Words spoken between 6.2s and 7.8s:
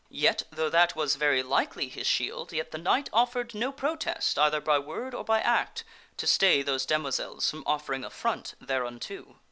stay those damoiselles from